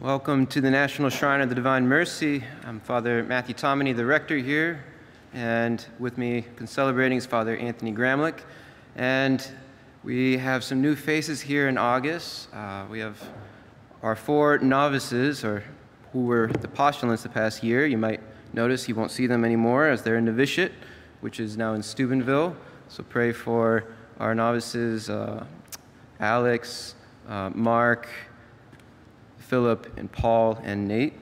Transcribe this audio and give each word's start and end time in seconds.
Welcome 0.00 0.46
to 0.48 0.60
the 0.60 0.70
National 0.70 1.08
Shrine 1.08 1.40
of 1.40 1.48
the 1.48 1.54
Divine 1.54 1.88
Mercy. 1.88 2.44
I'm 2.66 2.80
Father 2.80 3.24
Matthew 3.24 3.54
Tomeny, 3.54 3.96
the 3.96 4.04
rector 4.04 4.36
here, 4.36 4.84
and 5.32 5.82
with 5.98 6.18
me 6.18 6.44
celebrating 6.66 7.16
is 7.16 7.24
Father 7.24 7.56
Anthony 7.56 7.94
Gramlich. 7.94 8.40
And 8.96 9.50
we 10.04 10.36
have 10.36 10.62
some 10.62 10.82
new 10.82 10.96
faces 10.96 11.40
here 11.40 11.68
in 11.68 11.78
August. 11.78 12.52
Uh, 12.52 12.84
we 12.90 12.98
have 12.98 13.26
our 14.02 14.14
four 14.14 14.58
novices, 14.58 15.42
or 15.42 15.64
who 16.12 16.26
were 16.26 16.48
the 16.60 16.68
postulants 16.68 17.22
the 17.22 17.30
past 17.30 17.62
year. 17.62 17.86
You 17.86 17.96
might 17.96 18.20
notice 18.52 18.90
you 18.90 18.94
won't 18.94 19.10
see 19.10 19.26
them 19.26 19.46
anymore 19.46 19.88
as 19.88 20.02
they're 20.02 20.18
in 20.18 20.26
novitiate, 20.26 20.72
which 21.22 21.40
is 21.40 21.56
now 21.56 21.72
in 21.72 21.82
Steubenville. 21.82 22.54
So 22.88 23.02
pray 23.02 23.32
for 23.32 23.84
our 24.20 24.34
novices, 24.34 25.08
uh, 25.08 25.46
Alex, 26.20 26.96
uh, 27.30 27.48
Mark, 27.54 28.10
Philip, 29.46 29.96
and 29.96 30.10
Paul, 30.10 30.60
and 30.64 30.88
Nate. 30.88 31.14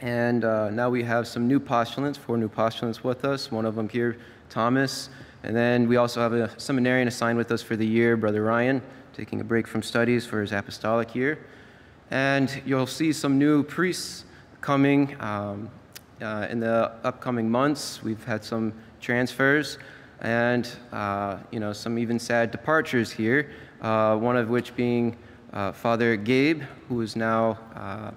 And 0.00 0.44
uh, 0.44 0.70
now 0.70 0.88
we 0.90 1.02
have 1.02 1.26
some 1.28 1.46
new 1.46 1.60
postulants, 1.60 2.18
four 2.18 2.36
new 2.36 2.48
postulants 2.48 3.04
with 3.04 3.24
us. 3.24 3.50
One 3.50 3.66
of 3.66 3.74
them 3.74 3.88
here, 3.88 4.18
Thomas. 4.48 5.10
And 5.42 5.54
then 5.54 5.86
we 5.86 5.96
also 5.96 6.20
have 6.20 6.32
a 6.32 6.58
seminarian 6.58 7.06
assigned 7.06 7.36
with 7.36 7.50
us 7.52 7.62
for 7.62 7.76
the 7.76 7.86
year, 7.86 8.16
Brother 8.16 8.42
Ryan, 8.42 8.80
taking 9.12 9.40
a 9.40 9.44
break 9.44 9.66
from 9.66 9.82
studies 9.82 10.24
for 10.24 10.40
his 10.40 10.52
apostolic 10.52 11.14
year. 11.14 11.38
And 12.10 12.62
you'll 12.64 12.86
see 12.86 13.12
some 13.12 13.38
new 13.38 13.62
priests 13.62 14.24
coming 14.62 15.14
um, 15.20 15.70
uh, 16.22 16.46
in 16.48 16.60
the 16.60 16.92
upcoming 17.04 17.50
months. 17.50 18.02
We've 18.02 18.24
had 18.24 18.42
some 18.42 18.72
transfers 19.00 19.78
and 20.22 20.70
uh, 20.92 21.36
you 21.50 21.60
know 21.60 21.74
some 21.74 21.98
even 21.98 22.18
sad 22.18 22.50
departures 22.50 23.10
here. 23.10 23.50
Uh, 23.82 24.16
one 24.16 24.36
of 24.36 24.48
which 24.48 24.74
being 24.74 25.16
uh, 25.54 25.70
Father 25.72 26.16
Gabe, 26.16 26.62
who 26.88 27.00
is 27.00 27.14
now 27.16 27.58
uh, 27.76 28.10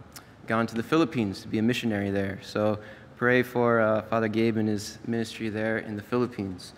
gone 0.48 0.66
to 0.68 0.76
the 0.76 0.84
Philippines 0.84 1.42
to 1.42 1.48
be 1.48 1.60
a 1.60 1.62
missionary 1.62 2.10
there. 2.10 2.40
So 2.42 2.80
pray 3.16 3.44
for 3.44 3.80
uh, 3.80 4.02
Father 4.04 4.28
Gabe 4.28 4.58
and 4.58 4.68
his 4.68 4.98
ministry 5.06 5.50
there 5.50 5.78
in 5.78 5.96
the 5.96 6.02
Philippines. 6.02 6.74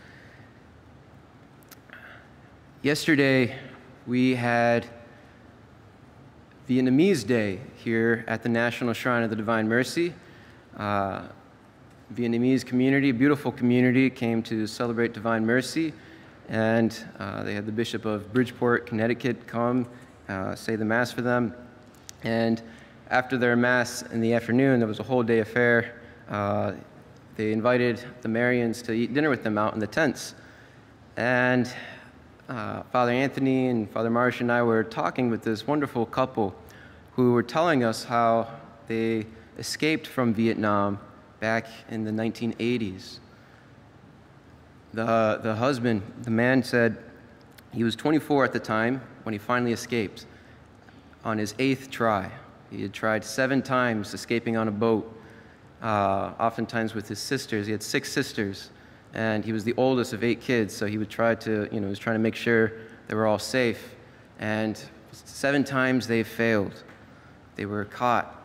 Yesterday, 2.82 3.58
we 4.06 4.36
had 4.36 4.86
Vietnamese 6.68 7.26
Day 7.26 7.62
here 7.76 8.26
at 8.28 8.44
the 8.44 8.50
National 8.50 8.94
Shrine 8.94 9.24
of 9.24 9.30
the 9.30 9.36
Divine 9.36 9.68
Mercy. 9.68 10.14
Uh, 10.78 11.24
Vietnamese 12.14 12.66
community, 12.66 13.12
beautiful 13.12 13.52
community, 13.52 14.10
came 14.10 14.42
to 14.44 14.66
celebrate 14.66 15.14
Divine 15.14 15.46
Mercy, 15.46 15.94
and 16.48 17.06
uh, 17.20 17.44
they 17.44 17.54
had 17.54 17.66
the 17.66 17.72
Bishop 17.72 18.06
of 18.06 18.34
Bridgeport, 18.34 18.88
Connecticut, 18.88 19.46
come 19.46 19.88
uh, 20.30 20.56
say 20.56 20.76
the 20.76 20.86
Mass 20.86 21.12
for 21.12 21.22
them. 21.22 21.54
And 22.24 22.62
after 23.10 23.38
their 23.38 23.56
Mass 23.56 24.04
in 24.04 24.22
the 24.22 24.34
afternoon, 24.34 24.80
there 24.80 24.88
was 24.88 25.00
a 25.00 25.04
whole 25.04 25.24
day 25.24 25.40
affair. 25.40 26.00
Uh, 26.30 26.74
they 27.36 27.52
invited 27.52 28.04
the 28.22 28.30
Marians 28.30 28.84
to 28.84 28.94
eat 28.94 29.14
dinner 29.14 29.30
with 29.30 29.44
them 29.44 29.58
out 29.58 29.74
in 29.74 29.80
the 29.80 29.88
tents. 29.88 30.36
And 31.18 31.72
uh, 32.48 32.84
Father 32.92 33.12
Anthony 33.12 33.68
and 33.68 33.90
Father 33.90 34.10
Marsh 34.10 34.42
and 34.42 34.52
I 34.52 34.62
were 34.62 34.84
talking 34.84 35.30
with 35.30 35.44
this 35.44 35.66
wonderful 35.66 36.06
couple 36.06 36.56
who 37.14 37.34
were 37.34 37.44
telling 37.44 37.84
us 37.84 38.04
how 38.04 38.48
they 38.88 39.26
escaped 39.58 40.08
from 40.08 40.34
Vietnam 40.34 41.00
back 41.40 41.68
in 41.90 42.04
the 42.04 42.12
1980s. 42.12 43.20
The, 44.94 45.40
the 45.44 45.56
husband, 45.56 46.02
the 46.24 46.32
man 46.32 46.64
said 46.64 46.98
he 47.72 47.84
was 47.84 47.96
24 47.96 48.46
at 48.46 48.54
the 48.54 48.60
time 48.60 49.02
when 49.30 49.34
he 49.34 49.38
finally 49.38 49.74
escaped 49.74 50.26
on 51.24 51.38
his 51.38 51.54
eighth 51.60 51.92
try. 51.92 52.32
He 52.72 52.82
had 52.82 52.92
tried 52.92 53.24
seven 53.24 53.62
times 53.62 54.12
escaping 54.16 54.58
on 54.58 54.68
a 54.68 54.72
boat, 54.72 55.06
uh, 55.84 56.34
oftentimes 56.40 56.96
with 56.96 57.08
his 57.08 57.20
sisters. 57.20 57.68
He 57.68 57.72
had 57.72 57.84
six 57.84 58.12
sisters 58.12 58.72
and 59.14 59.46
he 59.46 59.52
was 59.52 59.64
the 59.64 59.76
oldest 59.78 60.14
of 60.14 60.24
eight 60.24 60.42
kids, 60.42 60.76
so 60.76 60.88
he 60.88 60.98
would 60.98 61.12
try 61.12 61.36
to, 61.36 61.70
you 61.72 61.80
know, 61.80 61.86
he 61.86 61.90
was 61.92 62.00
trying 62.00 62.16
to 62.16 62.20
make 62.20 62.34
sure 62.34 62.72
they 63.08 63.14
were 63.14 63.28
all 63.28 63.38
safe. 63.38 63.94
And 64.40 64.82
seven 65.12 65.64
times 65.64 66.08
they 66.08 66.24
failed. 66.24 66.84
They 67.56 67.68
were 67.68 67.86
caught. 67.86 68.36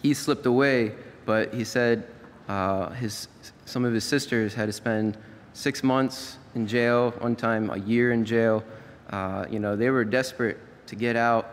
He 0.00 0.14
slipped 0.14 0.46
away, 0.46 0.92
but 1.26 1.52
he 1.52 1.64
said 1.64 2.06
uh, 2.46 2.90
his, 2.90 3.26
some 3.64 3.84
of 3.84 3.92
his 3.92 4.04
sisters 4.04 4.54
had 4.54 4.66
to 4.66 4.72
spend 4.72 5.18
six 5.54 5.82
months 5.82 6.36
in 6.54 6.68
jail, 6.68 7.10
one 7.18 7.34
time 7.34 7.68
a 7.70 7.78
year 7.78 8.12
in 8.12 8.24
jail. 8.24 8.62
Uh, 9.10 9.46
you 9.50 9.58
know, 9.58 9.76
they 9.76 9.90
were 9.90 10.04
desperate 10.04 10.58
to 10.86 10.96
get 10.96 11.16
out 11.16 11.48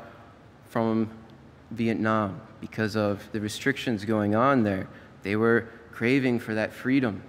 from 0.69 1.09
Vietnam 1.71 2.41
because 2.59 2.95
of 2.95 3.27
the 3.31 3.39
restrictions 3.39 4.05
going 4.05 4.35
on 4.35 4.63
there. 4.63 4.88
They 5.23 5.35
were 5.35 5.69
craving 5.91 6.39
for 6.39 6.53
that 6.53 6.73
freedom 6.73 7.21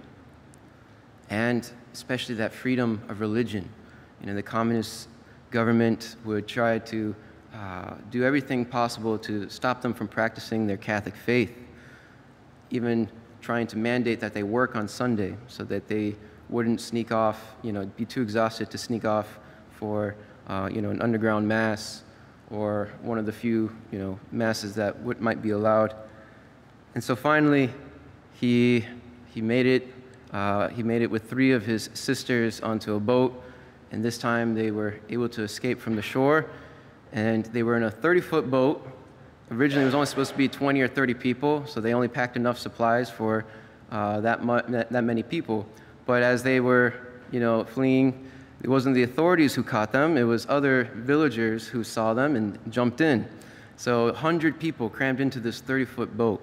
and 1.29 1.69
especially 1.93 2.35
that 2.35 2.53
freedom 2.53 3.01
of 3.09 3.19
religion. 3.19 3.67
You 4.21 4.27
know, 4.27 4.35
the 4.35 4.43
communist 4.43 5.07
government 5.51 6.15
would 6.25 6.47
try 6.47 6.79
to 6.79 7.15
uh, 7.53 7.95
do 8.11 8.23
everything 8.23 8.65
possible 8.65 9.17
to 9.17 9.49
stop 9.49 9.81
them 9.81 9.93
from 9.93 10.07
practicing 10.07 10.67
their 10.67 10.77
Catholic 10.77 11.15
faith, 11.15 11.53
even 12.69 13.09
trying 13.41 13.67
to 13.67 13.77
mandate 13.77 14.19
that 14.19 14.33
they 14.33 14.43
work 14.43 14.75
on 14.75 14.87
Sunday 14.87 15.35
so 15.47 15.63
that 15.63 15.87
they 15.87 16.15
wouldn't 16.49 16.81
sneak 16.81 17.11
off, 17.11 17.55
you 17.61 17.71
know, 17.71 17.85
be 17.85 18.05
too 18.05 18.21
exhausted 18.21 18.69
to 18.71 18.77
sneak 18.77 19.05
off 19.05 19.39
for, 19.77 20.15
uh, 20.47 20.69
you 20.71 20.81
know, 20.81 20.89
an 20.89 21.01
underground 21.01 21.47
mass 21.47 22.03
or 22.51 22.89
one 23.01 23.17
of 23.17 23.25
the 23.25 23.31
few, 23.31 23.75
you 23.91 23.99
know, 23.99 24.19
masses 24.31 24.75
that 24.75 24.99
would, 25.01 25.21
might 25.21 25.41
be 25.41 25.51
allowed. 25.51 25.93
And 26.95 27.03
so 27.03 27.15
finally, 27.15 27.69
he, 28.33 28.85
he 29.33 29.41
made 29.41 29.65
it 29.65 29.93
uh, 30.31 30.67
he 30.69 30.83
made 30.83 31.01
it 31.01 31.09
with 31.09 31.29
three 31.29 31.51
of 31.53 31.65
his 31.65 31.89
sisters 31.93 32.59
onto 32.61 32.95
a 32.95 32.99
boat, 32.99 33.41
and 33.91 34.03
this 34.03 34.17
time 34.17 34.53
they 34.53 34.71
were 34.71 34.95
able 35.09 35.29
to 35.29 35.43
escape 35.43 35.79
from 35.79 35.95
the 35.95 36.01
shore. 36.01 36.45
And 37.13 37.45
they 37.45 37.63
were 37.63 37.77
in 37.77 37.83
a 37.83 37.91
30 37.91 38.21
foot 38.21 38.51
boat. 38.51 38.85
Originally, 39.49 39.83
it 39.83 39.85
was 39.85 39.95
only 39.95 40.07
supposed 40.07 40.31
to 40.31 40.37
be 40.37 40.49
20 40.49 40.81
or 40.81 40.89
30 40.89 41.13
people, 41.13 41.65
so 41.65 41.79
they 41.79 41.93
only 41.93 42.09
packed 42.09 42.35
enough 42.35 42.57
supplies 42.57 43.09
for 43.09 43.45
uh, 43.91 44.19
that, 44.19 44.45
that, 44.67 44.91
that 44.91 45.03
many 45.05 45.23
people. 45.23 45.65
But 46.05 46.21
as 46.21 46.43
they 46.43 46.59
were, 46.59 46.93
you 47.31 47.39
know, 47.39 47.63
fleeing, 47.63 48.29
it 48.63 48.69
wasn't 48.69 48.95
the 48.95 49.03
authorities 49.03 49.53
who 49.53 49.63
caught 49.63 49.91
them, 49.91 50.17
it 50.17 50.23
was 50.23 50.45
other 50.49 50.85
villagers 50.95 51.67
who 51.67 51.83
saw 51.83 52.13
them 52.13 52.35
and 52.35 52.59
jumped 52.71 53.01
in. 53.01 53.27
So 53.75 54.05
100 54.05 54.59
people 54.59 54.89
crammed 54.89 55.21
into 55.21 55.39
this 55.39 55.61
30 55.61 55.85
foot 55.85 56.17
boat. 56.17 56.41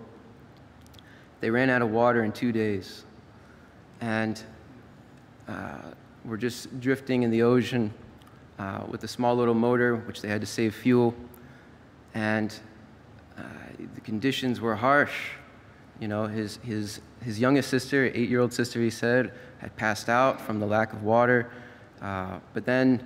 They 1.40 1.50
ran 1.50 1.68
out 1.68 1.82
of 1.82 1.90
water 1.90 2.22
in 2.22 2.32
two 2.32 2.52
days 2.52 3.04
and 4.00 4.40
uh, 5.48 5.78
were 6.24 6.36
just 6.36 6.80
drifting 6.80 7.22
in 7.22 7.30
the 7.30 7.42
ocean 7.42 7.92
uh, 8.58 8.84
with 8.88 9.02
a 9.04 9.08
small 9.08 9.34
little 9.34 9.54
motor, 9.54 9.96
which 9.96 10.22
they 10.22 10.28
had 10.28 10.40
to 10.40 10.46
save 10.46 10.74
fuel. 10.74 11.14
And 12.14 12.56
uh, 13.36 13.42
the 13.94 14.00
conditions 14.00 14.60
were 14.60 14.76
harsh. 14.76 15.30
You 16.00 16.08
know, 16.08 16.26
his, 16.26 16.58
his, 16.62 17.00
his 17.20 17.40
youngest 17.40 17.68
sister, 17.68 18.10
eight 18.14 18.28
year 18.28 18.40
old 18.40 18.52
sister, 18.52 18.80
he 18.80 18.90
said, 18.90 19.32
had 19.58 19.74
passed 19.76 20.08
out 20.08 20.40
from 20.40 20.60
the 20.60 20.66
lack 20.66 20.92
of 20.92 21.02
water. 21.02 21.50
Uh, 22.04 22.38
but 22.52 22.66
then 22.66 23.02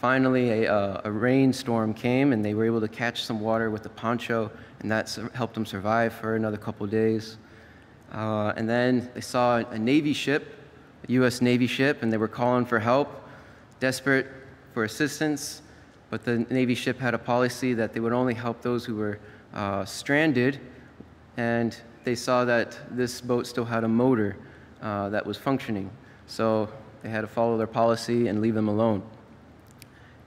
finally, 0.00 0.64
a, 0.64 1.00
a, 1.04 1.10
rainstorm 1.10 1.94
came, 1.94 2.32
and 2.32 2.44
they 2.44 2.54
were 2.54 2.64
able 2.64 2.80
to 2.80 2.88
catch 2.88 3.22
some 3.22 3.40
water 3.40 3.70
with 3.70 3.84
the 3.84 3.88
poncho, 3.88 4.50
and 4.80 4.90
that 4.90 5.16
helped 5.32 5.54
them 5.54 5.64
survive 5.64 6.12
for 6.12 6.34
another 6.34 6.56
couple 6.56 6.84
days. 6.88 7.36
Uh, 8.12 8.52
and 8.56 8.68
then 8.68 9.08
they 9.14 9.20
saw 9.20 9.58
a 9.58 9.78
Navy 9.78 10.12
ship, 10.12 10.58
a 11.08 11.12
U.S. 11.12 11.40
Navy 11.40 11.68
ship, 11.68 12.02
and 12.02 12.12
they 12.12 12.16
were 12.16 12.26
calling 12.26 12.66
for 12.66 12.80
help, 12.80 13.28
desperate 13.78 14.26
for 14.74 14.82
assistance. 14.82 15.62
But 16.10 16.24
the 16.24 16.38
Navy 16.50 16.74
ship 16.74 16.98
had 16.98 17.14
a 17.14 17.18
policy 17.18 17.74
that 17.74 17.92
they 17.92 18.00
would 18.00 18.12
only 18.12 18.34
help 18.34 18.60
those 18.60 18.84
who 18.84 18.96
were 18.96 19.20
uh, 19.54 19.84
stranded. 19.84 20.58
And 21.36 21.76
they 22.02 22.16
saw 22.16 22.44
that 22.44 22.76
this 22.90 23.20
boat 23.20 23.46
still 23.46 23.64
had 23.64 23.84
a 23.84 23.88
motor 23.88 24.36
uh, 24.82 25.10
that 25.10 25.24
was 25.24 25.36
functioning. 25.36 25.90
So 26.26 26.68
they 27.06 27.12
had 27.12 27.20
to 27.20 27.28
follow 27.28 27.56
their 27.56 27.68
policy 27.68 28.26
and 28.26 28.40
leave 28.40 28.54
them 28.54 28.66
alone. 28.66 29.00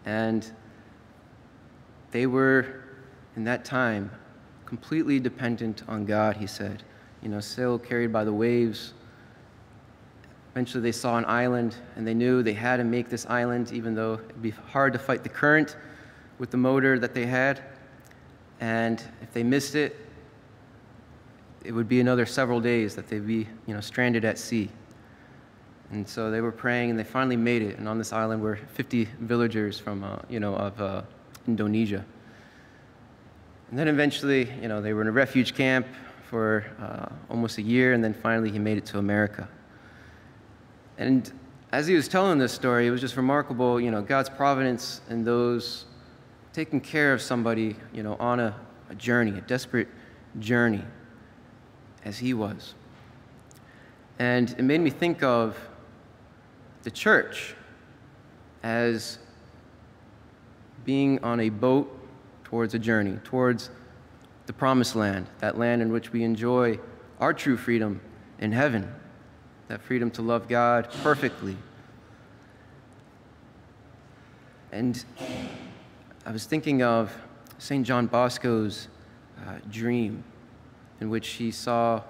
And 0.05 0.49
they 2.11 2.25
were, 2.25 2.83
in 3.35 3.43
that 3.43 3.65
time, 3.65 4.09
completely 4.65 5.19
dependent 5.19 5.83
on 5.89 6.05
God, 6.05 6.37
he 6.37 6.47
said 6.47 6.83
you 7.21 7.27
know, 7.27 7.41
still 7.41 7.77
carried 7.77 8.13
by 8.13 8.23
the 8.23 8.31
waves. 8.31 8.93
Eventually, 10.53 10.81
they 10.81 10.93
saw 10.93 11.17
an 11.17 11.25
island, 11.25 11.75
and 11.97 12.07
they 12.07 12.13
knew 12.13 12.41
they 12.41 12.53
had 12.53 12.77
to 12.77 12.85
make 12.85 13.09
this 13.09 13.25
island, 13.25 13.73
even 13.73 13.93
though 13.93 14.13
it'd 14.13 14.41
be 14.41 14.51
hard 14.51 14.93
to 14.93 14.99
fight 14.99 15.21
the 15.21 15.27
current 15.27 15.75
with 16.37 16.49
the 16.49 16.55
motor 16.55 16.97
that 16.97 17.13
they 17.13 17.25
had. 17.25 17.61
And 18.61 19.03
if 19.21 19.33
they 19.33 19.43
missed 19.43 19.75
it, 19.75 19.97
it 21.65 21.73
would 21.73 21.89
be 21.89 21.99
another 21.99 22.25
several 22.25 22.61
days 22.61 22.95
that 22.95 23.09
they'd 23.09 23.27
be, 23.27 23.49
you 23.67 23.73
know, 23.73 23.81
stranded 23.81 24.23
at 24.23 24.37
sea. 24.37 24.69
And 25.91 26.07
so 26.07 26.29
they 26.29 26.41
were 26.41 26.51
praying, 26.51 26.91
and 26.91 26.99
they 26.99 27.03
finally 27.03 27.35
made 27.35 27.61
it. 27.61 27.79
And 27.79 27.87
on 27.87 27.97
this 27.97 28.13
island 28.13 28.41
were 28.41 28.57
50 28.73 29.05
villagers 29.21 29.79
from, 29.79 30.03
uh, 30.03 30.17
you 30.29 30.39
know, 30.39 30.55
of 30.55 30.79
uh, 30.79 31.01
Indonesia. 31.47 32.05
And 33.69 33.79
then 33.79 33.87
eventually, 33.87 34.51
you 34.61 34.67
know, 34.67 34.81
they 34.81 34.93
were 34.93 35.01
in 35.01 35.07
a 35.07 35.11
refuge 35.11 35.55
camp 35.55 35.87
for 36.29 36.65
uh, 36.79 37.13
almost 37.31 37.57
a 37.57 37.61
year, 37.61 37.93
and 37.93 38.03
then 38.03 38.13
finally 38.13 38.51
he 38.51 38.59
made 38.59 38.77
it 38.77 38.85
to 38.87 38.99
America. 38.99 39.47
And 40.99 41.31
as 41.71 41.87
he 41.87 41.95
was 41.95 42.07
telling 42.07 42.37
this 42.37 42.51
story, 42.51 42.85
it 42.85 42.91
was 42.91 43.01
just 43.01 43.17
remarkable, 43.17 43.79
you 43.79 43.89
know, 43.89 44.01
God's 44.01 44.29
providence 44.29 45.01
and 45.09 45.25
those 45.25 45.85
taking 46.53 46.81
care 46.81 47.13
of 47.13 47.21
somebody, 47.21 47.75
you 47.93 48.03
know, 48.03 48.15
on 48.19 48.39
a, 48.39 48.55
a 48.89 48.95
journey, 48.95 49.37
a 49.37 49.41
desperate 49.41 49.87
journey, 50.39 50.83
as 52.05 52.17
he 52.17 52.33
was. 52.33 52.73
And 54.19 54.51
it 54.51 54.63
made 54.63 54.81
me 54.81 54.89
think 54.89 55.23
of 55.23 55.57
the 56.83 56.91
church 56.91 57.55
as 58.63 59.19
being 60.85 61.23
on 61.23 61.39
a 61.39 61.49
boat 61.49 61.95
towards 62.43 62.73
a 62.73 62.79
journey, 62.79 63.19
towards 63.23 63.69
the 64.45 64.53
promised 64.53 64.95
land, 64.95 65.27
that 65.39 65.57
land 65.57 65.81
in 65.81 65.91
which 65.91 66.11
we 66.11 66.23
enjoy 66.23 66.79
our 67.19 67.33
true 67.33 67.57
freedom 67.57 68.01
in 68.39 68.51
heaven, 68.51 68.91
that 69.67 69.81
freedom 69.81 70.09
to 70.11 70.21
love 70.21 70.47
God 70.47 70.89
perfectly. 71.03 71.55
And 74.71 75.03
I 76.25 76.31
was 76.31 76.45
thinking 76.45 76.81
of 76.81 77.15
St. 77.57 77.85
John 77.85 78.07
Bosco's 78.07 78.87
uh, 79.45 79.57
dream, 79.69 80.23
in 81.01 81.09
which 81.09 81.27
he 81.29 81.51
saw 81.51 82.01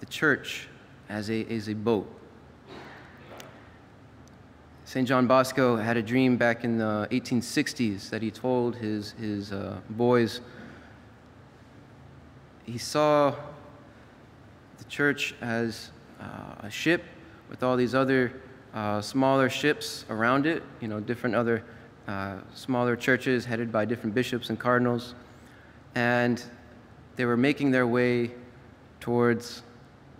the 0.00 0.06
church 0.06 0.68
as 1.08 1.30
a, 1.30 1.44
as 1.46 1.68
a 1.68 1.74
boat. 1.74 2.19
St. 4.90 5.06
John 5.06 5.28
Bosco 5.28 5.76
had 5.76 5.96
a 5.96 6.02
dream 6.02 6.36
back 6.36 6.64
in 6.64 6.76
the 6.76 7.06
1860s 7.12 8.10
that 8.10 8.22
he 8.22 8.32
told 8.32 8.74
his, 8.74 9.12
his 9.12 9.52
uh, 9.52 9.78
boys 9.90 10.40
he 12.64 12.76
saw 12.76 13.32
the 14.78 14.84
church 14.86 15.36
as 15.40 15.92
uh, 16.20 16.66
a 16.66 16.70
ship 16.70 17.04
with 17.48 17.62
all 17.62 17.76
these 17.76 17.94
other 17.94 18.32
uh, 18.74 19.00
smaller 19.00 19.48
ships 19.48 20.06
around 20.10 20.44
it, 20.44 20.64
you 20.80 20.88
know, 20.88 20.98
different 20.98 21.36
other 21.36 21.62
uh, 22.08 22.38
smaller 22.52 22.96
churches 22.96 23.44
headed 23.44 23.70
by 23.70 23.84
different 23.84 24.12
bishops 24.12 24.50
and 24.50 24.58
cardinals. 24.58 25.14
And 25.94 26.42
they 27.14 27.26
were 27.26 27.36
making 27.36 27.70
their 27.70 27.86
way 27.86 28.32
towards 28.98 29.62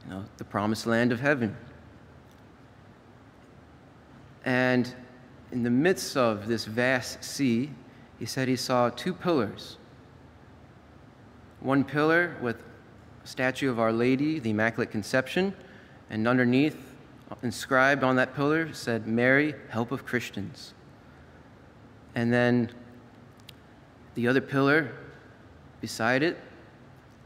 you 0.05 0.14
know, 0.14 0.25
the 0.37 0.44
promised 0.44 0.87
land 0.87 1.11
of 1.11 1.19
heaven. 1.19 1.56
And 4.45 4.93
in 5.53 5.63
the 5.63 5.71
midst 5.71 6.17
of 6.17 6.47
this 6.47 6.65
vast 6.65 7.23
sea, 7.23 7.71
he 8.19 8.27
said 8.27 8.49
he 8.49 8.57
saw 8.57 8.91
two 8.91 9.15
pillars 9.15 9.77
one 11.61 11.85
pillar 11.85 12.37
with 12.41 12.63
a 13.23 13.27
statue 13.27 13.71
of 13.71 13.79
Our 13.79 13.93
Lady, 13.93 14.39
the 14.39 14.51
Immaculate 14.51 14.91
Conception, 14.91 15.55
and 16.09 16.27
underneath, 16.27 16.95
inscribed 17.43 18.03
on 18.03 18.17
that 18.17 18.35
pillar, 18.35 18.73
said, 18.73 19.07
Mary, 19.07 19.55
help 19.69 19.93
of 19.93 20.07
Christians. 20.07 20.73
And 22.15 22.33
then 22.33 22.71
the 24.15 24.27
other 24.27 24.41
pillar 24.41 24.91
beside 25.81 26.23
it 26.23 26.39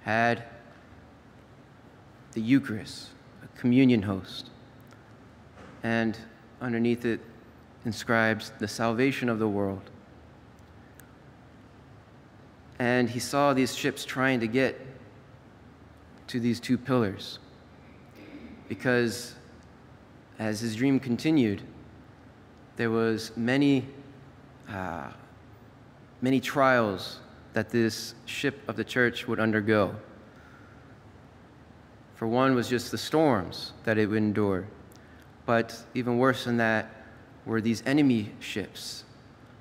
had 0.02 0.44
the 2.32 2.40
Eucharist, 2.40 3.10
a 3.42 3.58
communion 3.58 4.02
host. 4.02 4.50
And 5.82 6.18
underneath 6.64 7.04
it 7.04 7.20
inscribes 7.84 8.50
the 8.58 8.66
salvation 8.66 9.28
of 9.28 9.38
the 9.38 9.48
world 9.48 9.90
and 12.78 13.08
he 13.08 13.18
saw 13.18 13.54
these 13.54 13.74
ships 13.74 14.04
trying 14.04 14.40
to 14.40 14.46
get 14.46 14.80
to 16.26 16.40
these 16.40 16.58
two 16.58 16.76
pillars. 16.76 17.38
Because 18.68 19.34
as 20.38 20.60
his 20.60 20.76
dream 20.76 20.98
continued, 20.98 21.62
there 22.76 22.90
was 22.90 23.30
many, 23.36 23.86
uh, 24.68 25.10
many 26.20 26.40
trials 26.40 27.20
that 27.52 27.70
this 27.70 28.14
ship 28.26 28.60
of 28.66 28.76
the 28.76 28.84
church 28.84 29.28
would 29.28 29.38
undergo. 29.38 29.94
For 32.16 32.26
one 32.26 32.54
was 32.54 32.68
just 32.68 32.90
the 32.90 32.98
storms 32.98 33.72
that 33.84 33.98
it 33.98 34.08
would 34.08 34.18
endure. 34.18 34.66
But 35.46 35.76
even 35.94 36.18
worse 36.18 36.44
than 36.44 36.56
that 36.58 36.90
were 37.44 37.60
these 37.60 37.82
enemy 37.86 38.32
ships 38.40 39.04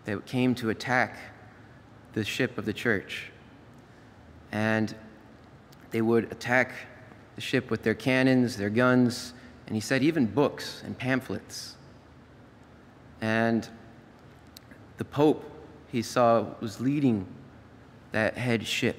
that 0.05 0.25
came 0.25 0.55
to 0.55 0.69
attack 0.69 1.17
the 2.13 2.23
ship 2.23 2.57
of 2.57 2.65
the 2.65 2.73
church. 2.73 3.31
And 4.51 4.93
they 5.91 6.01
would 6.01 6.31
attack 6.31 6.73
the 7.35 7.41
ship 7.41 7.69
with 7.71 7.83
their 7.83 7.95
cannons, 7.95 8.57
their 8.57 8.69
guns, 8.69 9.33
and 9.67 9.75
he 9.75 9.81
said 9.81 10.03
even 10.03 10.25
books 10.25 10.81
and 10.85 10.97
pamphlets. 10.97 11.75
And 13.21 13.67
the 14.97 15.05
Pope, 15.05 15.49
he 15.91 16.01
saw, 16.01 16.45
was 16.59 16.79
leading 16.79 17.25
that 18.11 18.37
head 18.37 18.65
ship. 18.65 18.97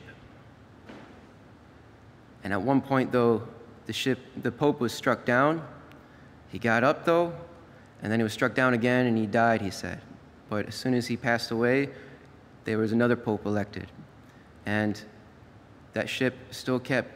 And 2.42 2.52
at 2.52 2.60
one 2.60 2.81
point, 2.81 3.12
though, 3.12 3.42
the 3.86 3.92
ship, 3.92 4.19
the 4.42 4.50
Pope 4.50 4.81
was 4.81 4.92
struck 4.92 5.25
down. 5.25 5.66
He 6.55 6.61
got 6.61 6.85
up, 6.85 7.05
though, 7.05 7.33
and 8.01 8.12
then 8.12 8.21
he 8.21 8.23
was 8.23 8.33
struck 8.33 8.55
down 8.55 8.75
again 8.75 9.06
and 9.06 9.19
he 9.19 9.27
died, 9.27 9.61
he 9.61 9.73
said. 9.73 10.01
But 10.49 10.67
as 10.69 10.77
soon 10.77 10.95
as 10.95 11.09
he 11.09 11.17
passed 11.17 11.51
away, 11.51 11.89
there 12.62 12.79
was 12.79 12.93
another 12.93 13.17
pope 13.17 13.45
elected. 13.45 13.89
And 14.65 15.03
that 15.95 16.09
ship 16.09 16.37
still 16.53 16.79
kept 16.79 17.11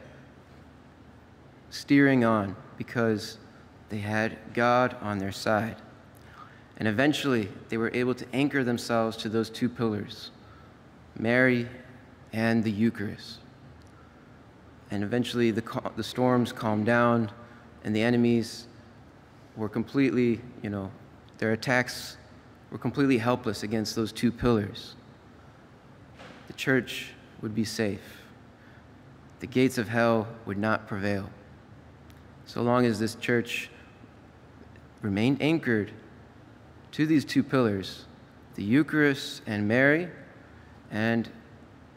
steering 1.71 2.25
on 2.25 2.57
because 2.77 3.39
they 3.91 3.99
had 3.99 4.37
God 4.55 4.97
on 5.01 5.19
their 5.19 5.31
side. 5.31 5.77
And 6.79 6.89
eventually, 6.89 7.49
they 7.69 7.77
were 7.77 7.93
able 7.95 8.17
to 8.17 8.27
anchor 8.33 8.65
themselves 8.65 9.17
to 9.19 9.29
those 9.29 9.51
two 9.51 9.69
pillars 9.69 10.33
Mary 11.17 11.69
and 12.33 12.65
the 12.65 12.73
Eucharist. 12.73 13.39
And 14.91 15.05
eventually, 15.05 15.53
the, 15.53 15.93
the 15.95 16.03
storms 16.03 16.51
calmed 16.51 16.87
down, 16.87 17.31
and 17.85 17.95
the 17.95 18.03
enemies 18.03 18.67
were 19.59 19.69
completely, 19.69 20.41
you 20.63 20.71
know, 20.71 20.91
their 21.37 21.53
attacks 21.53 22.17
were 22.71 22.79
completely 22.79 23.19
helpless 23.19 23.63
against 23.63 23.95
those 23.95 24.13
two 24.13 24.33
pillars 24.33 24.95
the 26.49 26.55
church 26.55 27.13
would 27.41 27.55
be 27.55 27.65
safe. 27.65 28.23
The 29.41 29.47
gates 29.47 29.79
of 29.79 29.89
hell 29.89 30.27
would 30.47 30.59
not 30.59 30.89
prevail. 30.89 31.31
So 32.47 32.63
long 32.63 32.85
as 32.87 32.99
this 32.99 33.15
church 33.15 33.71
remained 35.03 35.41
anchored 35.41 35.93
to 36.93 37.07
these 37.07 37.25
two 37.25 37.45
pillars, 37.45 38.07
the 38.55 38.65
Eucharist 38.65 39.43
and 39.47 39.69
Mary, 39.69 40.09
and 40.91 41.29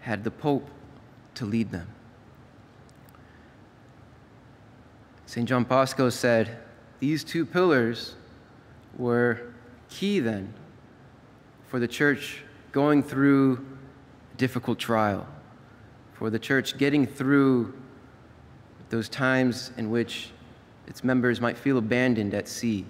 had 0.01 0.23
the 0.23 0.31
Pope 0.31 0.69
to 1.35 1.45
lead 1.45 1.71
them. 1.71 1.87
St. 5.25 5.47
John 5.47 5.63
Bosco 5.63 6.09
said 6.09 6.57
these 7.01 7.23
two 7.23 7.45
pillars 7.45 8.13
were 8.95 9.41
key 9.89 10.19
then 10.19 10.53
for 11.67 11.79
the 11.79 11.87
church 11.87 12.43
going 12.71 13.01
through 13.01 13.65
difficult 14.37 14.77
trial, 14.77 15.27
for 16.13 16.29
the 16.29 16.37
church 16.39 16.77
getting 16.77 17.05
through 17.07 17.73
those 18.89 19.09
times 19.09 19.71
in 19.77 19.89
which 19.89 20.29
its 20.87 21.03
members 21.03 21.41
might 21.41 21.57
feel 21.57 21.79
abandoned 21.79 22.35
at 22.35 22.47
sea, 22.47 22.85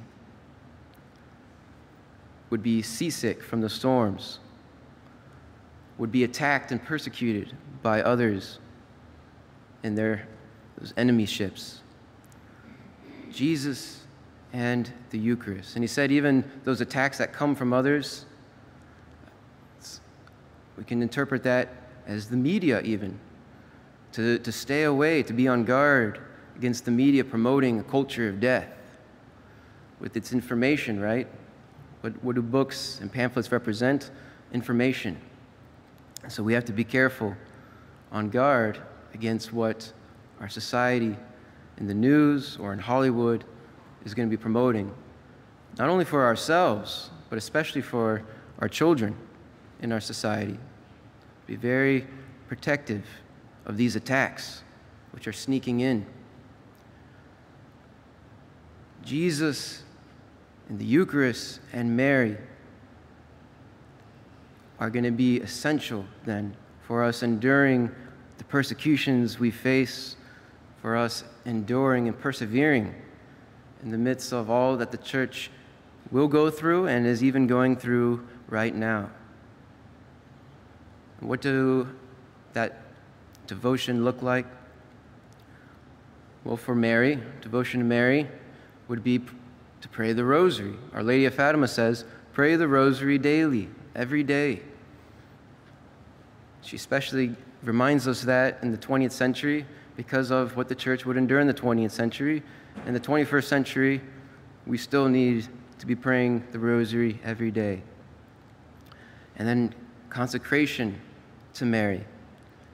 would 2.49 2.61
be 2.61 2.81
seasick 2.81 3.41
from 3.41 3.61
the 3.61 3.69
storms, 3.69 4.39
would 5.97 6.11
be 6.11 6.25
attacked 6.25 6.71
and 6.71 6.83
persecuted 6.83 7.55
by 7.81 8.01
others 8.01 8.59
in 9.83 9.95
their 9.95 10.27
those 10.77 10.93
enemy 10.97 11.25
ships. 11.25 11.79
Jesus 13.31 14.00
and 14.53 14.91
the 15.11 15.17
Eucharist. 15.17 15.75
And 15.75 15.83
he 15.83 15.87
said, 15.87 16.11
even 16.11 16.43
those 16.63 16.81
attacks 16.81 17.17
that 17.19 17.33
come 17.33 17.55
from 17.55 17.73
others, 17.73 18.25
we 20.77 20.83
can 20.83 21.01
interpret 21.01 21.43
that 21.43 21.69
as 22.07 22.29
the 22.29 22.37
media, 22.37 22.81
even. 22.81 23.19
To, 24.13 24.39
to 24.39 24.51
stay 24.51 24.83
away, 24.83 25.23
to 25.23 25.33
be 25.33 25.47
on 25.47 25.63
guard 25.63 26.19
against 26.57 26.85
the 26.85 26.91
media 26.91 27.23
promoting 27.23 27.79
a 27.79 27.83
culture 27.83 28.27
of 28.27 28.39
death 28.39 28.67
with 29.99 30.17
its 30.17 30.33
information, 30.33 30.99
right? 30.99 31.27
What, 32.01 32.21
what 32.23 32.35
do 32.35 32.41
books 32.41 32.99
and 32.99 33.11
pamphlets 33.11 33.51
represent? 33.51 34.11
Information. 34.53 35.17
So 36.27 36.43
we 36.43 36.53
have 36.53 36.65
to 36.65 36.73
be 36.73 36.83
careful, 36.83 37.35
on 38.11 38.29
guard 38.29 38.79
against 39.13 39.53
what 39.53 39.91
our 40.39 40.49
society 40.49 41.15
in 41.77 41.87
the 41.87 41.93
news 41.93 42.57
or 42.57 42.73
in 42.73 42.79
Hollywood 42.79 43.45
is 44.05 44.13
going 44.13 44.29
to 44.29 44.35
be 44.35 44.41
promoting, 44.41 44.93
not 45.77 45.89
only 45.89 46.05
for 46.05 46.25
ourselves, 46.25 47.09
but 47.29 47.37
especially 47.37 47.81
for 47.81 48.23
our 48.59 48.67
children 48.67 49.15
in 49.81 49.91
our 49.91 49.99
society. 49.99 50.57
Be 51.47 51.55
very 51.55 52.07
protective 52.47 53.05
of 53.65 53.77
these 53.77 53.95
attacks 53.95 54.63
which 55.11 55.27
are 55.27 55.33
sneaking 55.33 55.79
in. 55.79 56.05
Jesus 59.03 59.83
and 60.69 60.79
the 60.79 60.85
Eucharist 60.85 61.59
and 61.73 61.95
Mary 61.95 62.37
are 64.79 64.89
going 64.89 65.03
to 65.03 65.11
be 65.11 65.39
essential 65.39 66.05
then 66.25 66.55
for 66.87 67.03
us 67.03 67.23
enduring 67.23 67.89
the 68.37 68.43
persecutions 68.45 69.39
we 69.39 69.51
face, 69.51 70.15
for 70.81 70.95
us 70.95 71.23
enduring 71.45 72.07
and 72.07 72.19
persevering 72.19 72.93
in 73.83 73.89
the 73.91 73.97
midst 73.97 74.31
of 74.31 74.49
all 74.49 74.77
that 74.77 74.91
the 74.91 74.97
church 74.97 75.49
will 76.11 76.27
go 76.27 76.49
through 76.49 76.87
and 76.87 77.05
is 77.05 77.23
even 77.23 77.47
going 77.47 77.75
through 77.75 78.27
right 78.47 78.75
now. 78.75 79.09
What 81.19 81.41
do 81.41 81.87
that 82.53 82.81
devotion 83.47 84.03
look 84.03 84.21
like? 84.21 84.45
Well, 86.43 86.57
for 86.57 86.73
Mary, 86.73 87.19
devotion 87.41 87.79
to 87.79 87.85
Mary 87.85 88.27
would 88.87 89.03
be 89.03 89.19
to 89.81 89.89
pray 89.89 90.13
the 90.13 90.25
rosary. 90.25 90.75
Our 90.93 91.03
Lady 91.03 91.25
of 91.25 91.35
Fatima 91.35 91.67
says, 91.67 92.03
pray 92.33 92.55
the 92.55 92.67
rosary 92.67 93.17
daily, 93.17 93.69
every 93.95 94.23
day. 94.23 94.61
She 96.61 96.75
especially 96.75 97.35
reminds 97.63 98.07
us 98.07 98.21
that 98.23 98.59
in 98.61 98.71
the 98.71 98.77
20th 98.77 99.11
century 99.11 99.65
because 99.95 100.31
of 100.31 100.55
what 100.55 100.67
the 100.67 100.75
church 100.75 101.05
would 101.05 101.17
endure 101.17 101.39
in 101.39 101.47
the 101.47 101.53
20th 101.53 101.91
century. 101.91 102.43
In 102.85 102.93
the 102.93 102.99
21st 102.99 103.43
century, 103.43 104.01
we 104.65 104.77
still 104.77 105.07
need 105.07 105.47
to 105.79 105.85
be 105.85 105.95
praying 105.95 106.43
the 106.51 106.59
rosary 106.59 107.19
every 107.23 107.51
day. 107.51 107.81
And 109.37 109.47
then 109.47 109.73
consecration 110.09 110.99
to 111.55 111.65
Mary. 111.65 112.05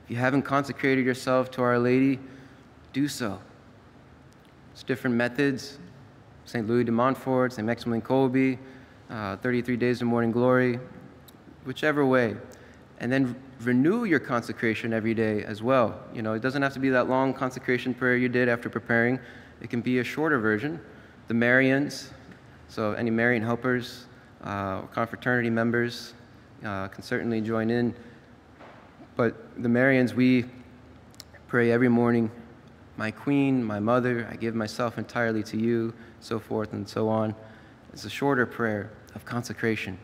If 0.03 0.11
you 0.11 0.17
haven't 0.17 0.43
consecrated 0.43 1.05
yourself 1.05 1.51
to 1.51 1.61
Our 1.61 1.79
Lady, 1.79 2.19
do 2.93 3.07
so. 3.07 3.39
It's 4.73 4.83
different 4.83 5.15
methods. 5.15 5.79
St. 6.45 6.65
Louis 6.67 6.85
de 6.85 6.91
Montfort, 6.91 7.51
St. 7.51 7.65
Maximilian 7.65 8.01
Kolbe, 8.01 8.57
uh, 9.09 9.35
33 9.37 9.75
Days 9.75 10.01
of 10.01 10.07
Morning 10.07 10.31
Glory, 10.31 10.79
whichever 11.65 12.05
way. 12.05 12.37
And 12.99 13.11
then 13.11 13.35
renew 13.61 14.05
your 14.05 14.19
consecration 14.19 14.93
every 14.93 15.13
day 15.13 15.43
as 15.43 15.63
well. 15.63 15.99
You 16.13 16.21
know, 16.21 16.33
it 16.33 16.41
doesn't 16.41 16.61
have 16.61 16.73
to 16.73 16.79
be 16.79 16.89
that 16.89 17.09
long 17.09 17.33
consecration 17.33 17.93
prayer 17.93 18.17
you 18.17 18.29
did 18.29 18.49
after 18.49 18.69
preparing. 18.69 19.19
It 19.61 19.69
can 19.69 19.81
be 19.81 19.99
a 19.99 20.03
shorter 20.03 20.39
version. 20.39 20.79
The 21.27 21.33
Marians, 21.33 22.09
so 22.67 22.93
any 22.93 23.09
Marian 23.09 23.43
helpers, 23.43 24.05
uh, 24.43 24.81
confraternity 24.83 25.49
members 25.49 26.13
uh, 26.63 26.87
can 26.87 27.03
certainly 27.03 27.41
join 27.41 27.69
in. 27.69 27.95
But 29.15 29.61
the 29.61 29.69
Marians, 29.69 30.13
we 30.13 30.45
pray 31.47 31.71
every 31.71 31.89
morning, 31.89 32.29
my 32.97 33.11
queen, 33.11 33.63
my 33.63 33.79
mother, 33.79 34.27
I 34.31 34.35
give 34.35 34.53
myself 34.53 34.97
entirely 34.97 35.43
to 35.43 35.57
you, 35.57 35.93
so 36.19 36.39
forth 36.39 36.73
and 36.73 36.87
so 36.87 37.09
on. 37.09 37.35
It's 37.93 38.05
a 38.05 38.09
shorter 38.09 38.45
prayer 38.45 38.91
of 39.15 39.25
consecration. 39.25 39.97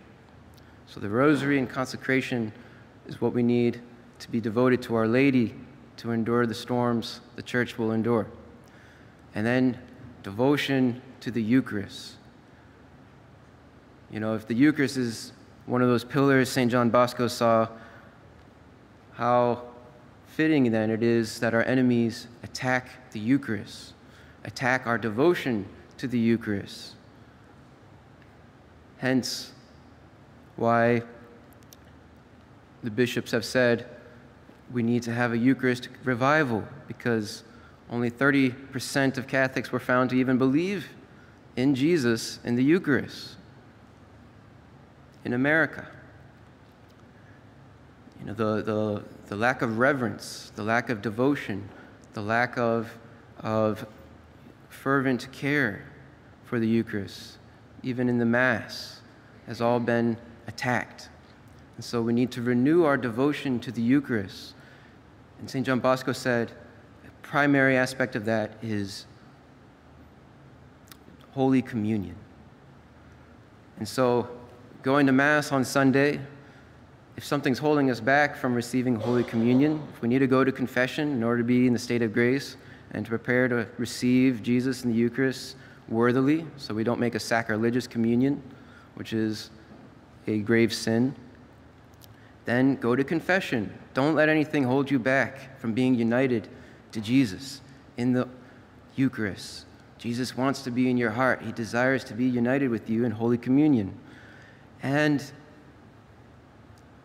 So 0.88 1.00
the 1.00 1.10
rosary 1.10 1.60
and 1.60 1.70
consecration 1.70 2.52
is 3.08 3.22
what 3.22 3.34
we 3.34 3.44
need 3.44 3.82
to 4.20 4.32
be 4.32 4.40
devoted 4.40 4.82
to 4.84 4.96
Our 4.96 5.08
Lady 5.08 5.54
to 5.98 6.12
endure 6.12 6.46
the 6.46 6.54
storms 6.54 7.22
the 7.36 7.42
church 7.42 7.78
will 7.78 7.92
endure. 7.92 8.28
And 9.36 9.46
then 9.46 9.80
devotion 10.24 11.02
to 11.20 11.32
the 11.32 11.42
Eucharist. 11.42 12.14
You 14.12 14.20
know, 14.20 14.36
if 14.36 14.48
the 14.48 14.54
Eucharist 14.54 14.98
is 14.98 15.34
one 15.66 15.82
of 15.82 15.88
those 15.88 16.04
pillars 16.04 16.50
St. 16.50 16.72
John 16.72 16.90
Bosco 16.90 17.28
saw, 17.28 17.68
how 19.14 19.64
fitting 20.28 20.72
then 20.72 20.90
it 20.90 21.04
is 21.04 21.40
that 21.40 21.54
our 21.54 21.64
enemies 21.64 22.28
attack 22.42 23.12
the 23.12 23.20
Eucharist, 23.20 23.94
attack 24.44 24.88
our 24.88 24.98
devotion 24.98 25.68
to 25.98 26.08
the 26.08 26.18
Eucharist. 26.18 26.96
Hence, 28.98 29.52
why 30.56 31.04
the 32.84 32.92
bishops 32.92 33.32
have 33.32 33.46
said 33.46 33.88
we 34.72 34.84
need 34.84 35.04
to 35.04 35.14
have 35.14 35.34
a 35.34 35.38
Eucharistic 35.38 35.92
revival 36.04 36.64
because 36.88 37.44
only 37.90 38.10
30% 38.10 39.18
of 39.18 39.28
Catholics 39.28 39.72
were 39.72 39.80
found 39.80 40.10
to 40.10 40.16
even 40.16 40.38
believe 40.38 40.88
in 41.56 41.76
Jesus 41.76 42.40
in 42.44 42.56
the 42.56 42.64
Eucharist 42.64 43.36
in 45.26 45.34
America. 45.34 45.88
You 48.20 48.28
know, 48.28 48.34
the, 48.34 48.62
the, 48.64 49.04
the 49.28 49.36
lack 49.36 49.62
of 49.62 49.78
reverence, 49.78 50.52
the 50.56 50.64
lack 50.64 50.90
of 50.90 51.02
devotion, 51.02 51.70
the 52.14 52.22
lack 52.22 52.58
of, 52.58 52.92
of 53.40 53.86
fervent 54.70 55.32
care 55.32 55.86
for 56.46 56.60
the 56.60 56.68
Eucharist, 56.68 57.38
even 57.84 58.10
in 58.10 58.18
the 58.18 58.26
Mass, 58.26 59.02
has 59.46 59.62
all 59.62 59.80
been 59.80 60.18
attacked. 60.48 61.10
And 61.76 61.84
so 61.84 62.02
we 62.02 62.14
need 62.14 62.32
to 62.32 62.42
renew 62.42 62.84
our 62.84 62.98
devotion 62.98 63.60
to 63.62 63.72
the 63.72 63.82
Eucharist. 63.82 64.54
And 65.40 65.50
St. 65.50 65.66
John 65.66 65.80
Bosco 65.80 66.14
said, 66.14 66.52
a 67.06 67.28
primary 67.28 67.76
aspect 67.78 68.16
of 68.16 68.26
that 68.26 68.54
is 68.62 69.06
Holy 71.32 71.62
Communion. 71.62 72.16
And 73.80 73.88
so, 73.88 74.28
going 74.84 75.08
to 75.08 75.12
Mass 75.12 75.52
on 75.52 75.66
Sunday, 75.66 76.20
if 77.18 77.24
something's 77.24 77.58
holding 77.58 77.90
us 77.90 78.00
back 78.00 78.36
from 78.36 78.54
receiving 78.54 78.96
Holy 78.96 79.24
Communion, 79.24 79.82
if 79.94 80.02
we 80.02 80.10
need 80.10 80.20
to 80.20 80.28
go 80.28 80.44
to 80.44 80.52
confession 80.52 81.12
in 81.12 81.24
order 81.24 81.40
to 81.40 81.44
be 81.44 81.68
in 81.68 81.74
the 81.74 81.80
state 81.80 82.02
of 82.02 82.14
grace 82.14 82.56
and 82.92 83.06
to 83.06 83.10
prepare 83.10 83.48
to 83.48 83.68
receive 83.78 84.44
Jesus 84.44 84.84
in 84.84 84.92
the 84.92 84.96
Eucharist 84.96 85.56
worthily, 85.90 86.46
so 86.58 86.74
we 86.74 86.84
don't 86.84 87.00
make 87.00 87.16
a 87.16 87.20
sacrilegious 87.20 87.88
communion, 87.88 88.42
which 88.96 89.12
is 89.14 89.50
a 90.28 90.40
grave 90.40 90.74
sin, 90.74 91.16
then 92.46 92.76
go 92.76 92.96
to 92.96 93.04
confession. 93.04 93.74
Don't 93.94 94.16
let 94.16 94.30
anything 94.30 94.64
hold 94.64 94.92
you 94.92 95.00
back 95.00 95.60
from 95.60 95.74
being 95.74 95.96
united 95.96 96.48
to 96.92 97.00
Jesus 97.00 97.62
in 97.98 98.14
the 98.14 98.28
Eucharist. 98.96 99.66
Jesus 99.98 100.36
wants 100.36 100.62
to 100.64 100.72
be 100.72 100.90
in 100.90 100.98
your 100.98 101.12
heart. 101.12 101.42
He 101.42 101.52
desires 101.52 102.04
to 102.06 102.14
be 102.14 102.26
united 102.26 102.70
with 102.70 102.90
you 102.90 103.06
in 103.06 103.12
Holy 103.12 103.38
Communion. 103.38 103.98
And 104.82 105.24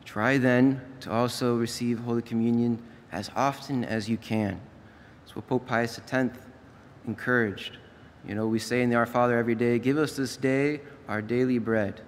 try 0.04 0.38
then 0.38 0.80
to 1.00 1.12
also 1.12 1.56
receive 1.56 2.00
Holy 2.00 2.22
Communion 2.22 2.82
as 3.12 3.30
often 3.36 3.84
as 3.84 4.08
you 4.08 4.16
can. 4.16 4.60
That's 5.22 5.36
what 5.36 5.46
Pope 5.46 5.66
Pius 5.66 6.00
X 6.10 6.36
encouraged. 7.06 7.76
You 8.26 8.34
know, 8.34 8.48
we 8.48 8.58
say 8.58 8.82
in 8.82 8.90
the 8.90 8.96
Our 8.96 9.06
Father 9.06 9.38
every 9.38 9.54
day, 9.54 9.78
Give 9.78 9.96
us 9.96 10.16
this 10.16 10.36
day 10.36 10.80
our 11.06 11.22
daily 11.22 11.58
bread, 11.58 12.02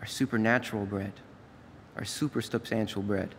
our 0.00 0.06
supernatural 0.06 0.84
bread 0.84 1.12
our 1.96 2.02
supersubstantial 2.02 3.06
bread. 3.06 3.34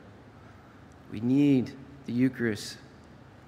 We 1.12 1.20
need 1.20 1.72
the 2.06 2.14
Eucharist 2.14 2.78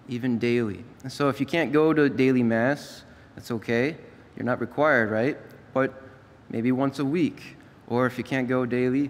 even 0.09 0.39
daily. 0.39 0.83
And 1.03 1.11
so 1.11 1.29
if 1.29 1.39
you 1.39 1.45
can't 1.45 1.71
go 1.71 1.93
to 1.93 2.09
daily 2.09 2.43
Mass, 2.43 3.03
that's 3.35 3.51
okay. 3.51 3.97
You're 4.35 4.45
not 4.45 4.61
required, 4.61 5.11
right? 5.11 5.37
But 5.73 6.01
maybe 6.49 6.71
once 6.71 6.99
a 6.99 7.05
week. 7.05 7.57
Or 7.87 8.05
if 8.05 8.17
you 8.17 8.23
can't 8.23 8.47
go 8.47 8.65
daily, 8.65 9.09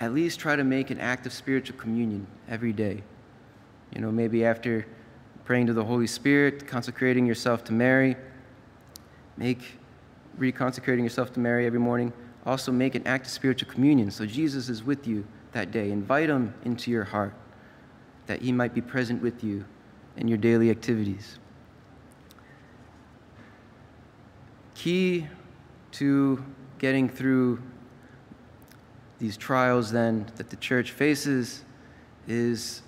at 0.00 0.12
least 0.12 0.40
try 0.40 0.56
to 0.56 0.64
make 0.64 0.90
an 0.90 1.00
act 1.00 1.26
of 1.26 1.32
spiritual 1.32 1.76
communion 1.78 2.26
every 2.48 2.72
day. 2.72 3.02
You 3.94 4.00
know, 4.00 4.10
maybe 4.10 4.44
after 4.44 4.86
praying 5.44 5.66
to 5.66 5.72
the 5.72 5.84
Holy 5.84 6.06
Spirit, 6.06 6.66
consecrating 6.66 7.26
yourself 7.26 7.64
to 7.64 7.72
Mary, 7.72 8.16
make 9.36 9.78
reconsecrating 10.38 11.02
yourself 11.02 11.32
to 11.34 11.40
Mary 11.40 11.66
every 11.66 11.78
morning 11.78 12.12
also 12.46 12.70
make 12.72 12.94
an 12.94 13.06
act 13.06 13.26
of 13.26 13.32
spiritual 13.32 13.70
communion 13.70 14.10
so 14.10 14.26
Jesus 14.26 14.68
is 14.68 14.82
with 14.82 15.06
you 15.06 15.26
that 15.52 15.70
day. 15.70 15.90
Invite 15.90 16.28
him 16.28 16.54
into 16.64 16.90
your 16.90 17.04
heart 17.04 17.34
that 18.26 18.42
he 18.42 18.52
might 18.52 18.74
be 18.74 18.80
present 18.80 19.22
with 19.22 19.42
you 19.44 19.64
in 20.16 20.28
your 20.28 20.38
daily 20.38 20.70
activities. 20.70 21.38
Key 24.74 25.26
to 25.92 26.44
getting 26.78 27.08
through 27.08 27.62
these 29.18 29.36
trials, 29.36 29.90
then, 29.90 30.26
that 30.36 30.50
the 30.50 30.56
church 30.56 30.90
faces 30.90 31.62
is 32.26 32.82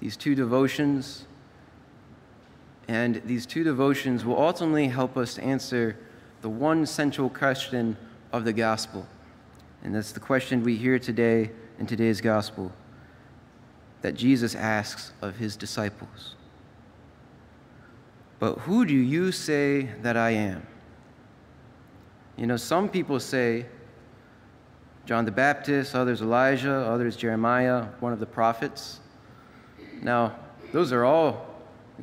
these 0.00 0.16
two 0.16 0.34
devotions. 0.34 1.26
And 2.88 3.20
these 3.24 3.44
two 3.44 3.64
devotions 3.64 4.24
will 4.24 4.40
ultimately 4.40 4.88
help 4.88 5.16
us 5.16 5.38
answer 5.38 5.96
the 6.42 6.48
one 6.48 6.86
central 6.86 7.28
question 7.28 7.96
of 8.32 8.44
the 8.44 8.52
gospel. 8.52 9.06
And 9.82 9.94
that's 9.94 10.12
the 10.12 10.20
question 10.20 10.62
we 10.62 10.76
hear 10.76 10.98
today 10.98 11.50
in 11.78 11.86
today's 11.86 12.20
gospel 12.20 12.72
that 14.02 14.14
Jesus 14.14 14.54
asks 14.54 15.12
of 15.22 15.36
his 15.36 15.56
disciples. 15.56 16.34
But 18.38 18.58
who 18.60 18.84
do 18.84 18.94
you 18.94 19.32
say 19.32 19.88
that 20.02 20.16
I 20.16 20.30
am? 20.30 20.66
You 22.36 22.46
know, 22.46 22.56
some 22.56 22.88
people 22.88 23.18
say 23.18 23.66
John 25.06 25.24
the 25.24 25.30
Baptist, 25.30 25.94
others 25.94 26.20
Elijah, 26.20 26.72
others 26.72 27.16
Jeremiah, 27.16 27.86
one 28.00 28.12
of 28.12 28.20
the 28.20 28.26
prophets. 28.26 29.00
Now, 30.02 30.36
those 30.72 30.92
are 30.92 31.04
all 31.04 31.46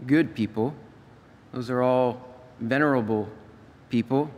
good 0.08 0.34
people, 0.34 0.74
those 1.52 1.70
are 1.70 1.84
all 1.84 2.22
venerable 2.60 3.30
people 3.90 4.32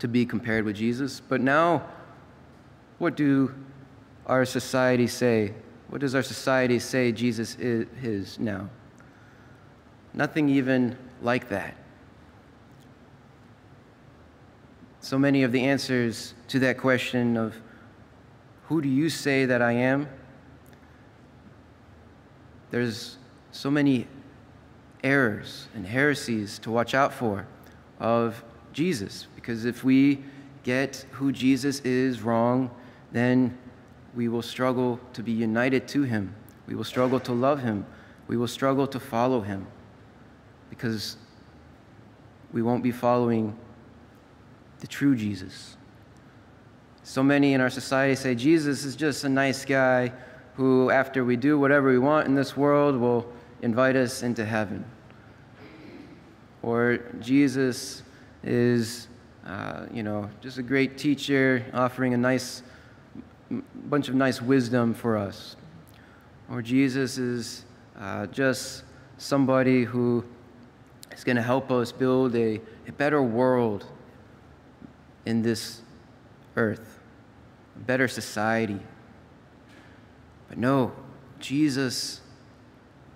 to 0.00 0.08
be 0.08 0.26
compared 0.26 0.64
with 0.64 0.76
Jesus. 0.76 1.20
But 1.20 1.40
now, 1.40 1.84
what 2.98 3.16
do 3.16 3.54
our 4.26 4.44
society 4.44 5.06
say? 5.06 5.54
What 5.88 6.00
does 6.00 6.14
our 6.14 6.22
society 6.22 6.78
say 6.78 7.12
Jesus 7.12 7.56
is 7.58 8.38
now? 8.38 8.68
Nothing 10.12 10.48
even 10.48 10.96
like 11.22 11.48
that. 11.48 11.76
So 15.00 15.18
many 15.18 15.44
of 15.44 15.52
the 15.52 15.64
answers 15.64 16.34
to 16.48 16.58
that 16.58 16.76
question 16.76 17.36
of 17.36 17.56
who 18.64 18.82
do 18.82 18.88
you 18.88 19.08
say 19.08 19.46
that 19.46 19.62
I 19.62 19.72
am? 19.72 20.08
There's 22.70 23.16
so 23.50 23.70
many 23.70 24.06
errors 25.02 25.68
and 25.74 25.86
heresies 25.86 26.58
to 26.60 26.70
watch 26.70 26.94
out 26.94 27.12
for 27.12 27.46
of 27.98 28.44
Jesus. 28.72 29.26
Because 29.34 29.64
if 29.64 29.84
we 29.84 30.22
get 30.62 31.04
who 31.12 31.32
Jesus 31.32 31.80
is 31.80 32.22
wrong, 32.22 32.70
then 33.12 33.56
we 34.14 34.28
will 34.28 34.42
struggle 34.42 35.00
to 35.12 35.22
be 35.22 35.32
united 35.32 35.86
to 35.88 36.02
him. 36.02 36.34
We 36.66 36.74
will 36.74 36.84
struggle 36.84 37.20
to 37.20 37.32
love 37.32 37.62
him. 37.62 37.86
We 38.28 38.36
will 38.36 38.48
struggle 38.48 38.86
to 38.88 39.00
follow 39.00 39.40
him. 39.40 39.66
Because 40.68 41.16
we 42.52 42.62
won't 42.62 42.82
be 42.82 42.92
following 42.92 43.56
the 44.80 44.86
true 44.86 45.14
Jesus. 45.14 45.76
So 47.02 47.22
many 47.22 47.54
in 47.54 47.60
our 47.60 47.70
society 47.70 48.14
say 48.14 48.34
Jesus 48.34 48.84
is 48.84 48.96
just 48.96 49.24
a 49.24 49.28
nice 49.28 49.64
guy 49.64 50.12
who, 50.54 50.90
after 50.90 51.24
we 51.24 51.36
do 51.36 51.58
whatever 51.58 51.88
we 51.88 51.98
want 51.98 52.26
in 52.26 52.34
this 52.34 52.56
world, 52.56 52.96
will 52.96 53.30
invite 53.62 53.96
us 53.96 54.22
into 54.22 54.44
heaven. 54.44 54.84
Or 56.62 56.98
Jesus 57.20 58.02
is, 58.42 59.08
uh, 59.46 59.86
you 59.92 60.02
know, 60.02 60.30
just 60.40 60.58
a 60.58 60.62
great 60.62 60.98
teacher 60.98 61.64
offering 61.72 62.14
a 62.14 62.16
nice 62.16 62.62
bunch 63.74 64.08
of 64.08 64.14
nice 64.14 64.40
wisdom 64.40 64.94
for 64.94 65.16
us. 65.16 65.56
Or 66.50 66.62
Jesus 66.62 67.18
is 67.18 67.64
uh, 67.98 68.26
just 68.26 68.84
somebody 69.18 69.84
who 69.84 70.24
is 71.12 71.24
going 71.24 71.36
to 71.36 71.42
help 71.42 71.70
us 71.70 71.92
build 71.92 72.34
a, 72.34 72.60
a 72.86 72.92
better 72.92 73.22
world 73.22 73.86
in 75.26 75.42
this 75.42 75.82
earth, 76.56 76.98
a 77.76 77.80
better 77.80 78.08
society. 78.08 78.80
But 80.48 80.58
no, 80.58 80.92
Jesus 81.38 82.20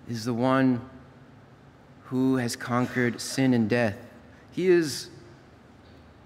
is 0.07 0.25
the 0.25 0.33
one 0.33 0.87
who 2.05 2.37
has 2.37 2.55
conquered 2.55 3.19
sin 3.19 3.53
and 3.53 3.69
death. 3.69 3.97
He 4.51 4.67
is 4.67 5.09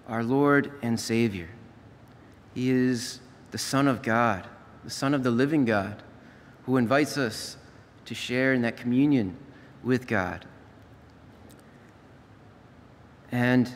our 0.09 0.23
Lord 0.23 0.71
and 0.81 0.99
Savior. 0.99 1.47
He 2.55 2.71
is 2.71 3.19
the 3.51 3.57
Son 3.59 3.87
of 3.87 4.01
God, 4.01 4.47
the 4.83 4.89
Son 4.89 5.13
of 5.13 5.23
the 5.23 5.31
living 5.31 5.65
God, 5.65 6.01
who 6.65 6.77
invites 6.77 7.17
us 7.17 7.57
to 8.05 8.15
share 8.15 8.53
in 8.53 8.63
that 8.63 8.75
communion 8.75 9.37
with 9.83 10.07
God. 10.07 10.45
And 13.31 13.71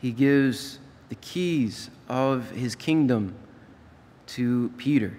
he 0.00 0.10
gives 0.10 0.80
the 1.08 1.14
keys 1.14 1.88
of 2.08 2.50
his 2.50 2.74
kingdom 2.74 3.36
to 4.26 4.72
Peter. 4.76 5.16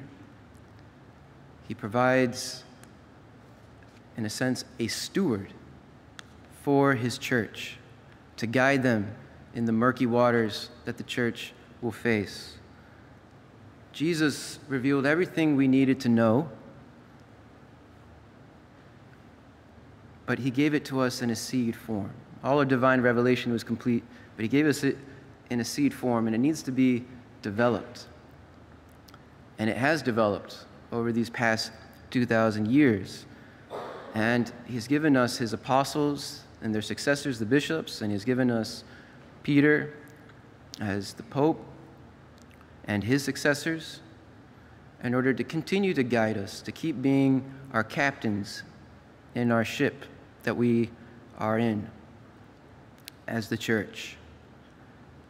He 1.68 1.74
provides, 1.74 2.64
in 4.18 4.26
a 4.26 4.30
sense, 4.30 4.66
a 4.78 4.88
steward 4.88 5.54
for 6.64 6.96
his 6.96 7.18
church 7.18 7.79
to 8.40 8.48
guide 8.48 8.82
them 8.82 9.14
in 9.54 9.66
the 9.66 9.72
murky 9.74 10.06
waters 10.06 10.70
that 10.86 10.96
the 10.98 11.04
church 11.04 11.52
will 11.82 11.92
face. 11.92 12.56
Jesus 13.92 14.60
revealed 14.70 15.06
everything 15.06 15.58
we 15.58 15.68
needed 15.68 16.00
to 16.00 16.10
know, 16.10 16.50
but 20.26 20.40
he 20.40 20.50
gave 20.50 20.74
it 20.74 20.86
to 20.86 21.02
us 21.02 21.22
in 21.22 21.30
a 21.32 21.36
seed 21.36 21.76
form. 21.76 22.12
All 22.42 22.62
of 22.62 22.70
divine 22.70 23.02
revelation 23.02 23.52
was 23.52 23.66
complete, 23.66 24.06
but 24.38 24.44
he 24.44 24.48
gave 24.48 24.66
us 24.66 24.86
it 24.86 24.98
in 25.50 25.60
a 25.60 25.66
seed 25.66 25.94
form, 25.94 26.26
and 26.26 26.34
it 26.34 26.40
needs 26.40 26.64
to 26.64 26.72
be 26.72 27.04
developed. 27.42 28.06
And 29.58 29.70
it 29.70 29.76
has 29.76 30.02
developed 30.02 30.66
over 30.94 31.12
these 31.12 31.30
past 31.30 31.74
2,000 32.12 32.72
years. 32.72 33.26
And 34.14 34.50
he's 34.66 34.88
given 34.88 35.18
us 35.18 35.38
his 35.38 35.52
apostles 35.52 36.44
and 36.62 36.74
their 36.74 36.82
successors, 36.82 37.40
the 37.40 37.46
bishops, 37.46 38.02
and 38.02 38.12
he's 38.12 38.26
given 38.26 38.52
us 38.52 38.84
Peter 39.44 39.94
as 40.80 41.14
the 41.14 41.24
Pope 41.24 41.64
and 42.86 43.04
his 43.04 43.24
successors 43.24 44.02
in 45.04 45.14
order 45.14 45.34
to 45.34 45.44
continue 45.44 45.94
to 45.94 46.04
guide 46.04 46.38
us, 46.38 46.62
to 46.62 46.72
keep 46.72 47.02
being 47.02 47.50
our 47.74 47.84
captains 47.84 48.64
in 49.36 49.52
our 49.52 49.64
ship 49.64 50.06
that 50.44 50.56
we 50.56 50.90
are 51.38 51.58
in 51.58 51.90
as 53.28 53.48
the 53.48 53.58
church, 53.58 54.18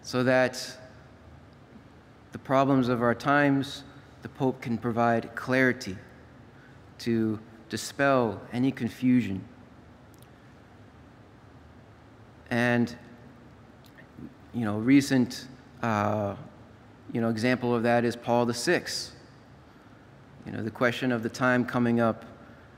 so 0.01 0.23
that 0.23 0.77
the 2.31 2.39
problems 2.39 2.89
of 2.89 3.01
our 3.01 3.13
times, 3.13 3.83
the 4.21 4.29
Pope 4.29 4.61
can 4.61 4.77
provide 4.77 5.35
clarity 5.35 5.97
to 6.99 7.39
dispel 7.69 8.41
any 8.51 8.71
confusion. 8.71 9.43
And, 12.49 12.95
you 14.53 14.65
know, 14.65 14.77
recent 14.77 15.47
uh, 15.81 16.35
you 17.11 17.21
know, 17.21 17.29
example 17.29 17.73
of 17.73 17.83
that 17.83 18.05
is 18.05 18.15
Paul 18.15 18.45
the 18.45 18.53
Sixth. 18.53 19.13
You 20.45 20.51
know, 20.51 20.63
the 20.63 20.71
question 20.71 21.11
of 21.11 21.23
the 21.23 21.29
time 21.29 21.65
coming 21.65 21.99
up. 21.99 22.25